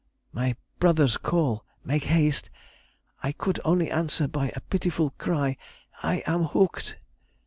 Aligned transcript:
My 0.33 0.55
brother's 0.79 1.15
call, 1.15 1.63
"Make 1.85 2.05
haste!" 2.05 2.49
I 3.21 3.31
could 3.31 3.59
only 3.63 3.91
answer 3.91 4.27
by 4.27 4.51
a 4.55 4.59
pitiful 4.61 5.11
cry, 5.19 5.57
"I 6.01 6.23
am 6.25 6.45
hooked!" 6.45 6.97